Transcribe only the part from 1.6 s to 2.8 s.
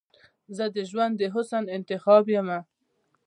انتخاب یمه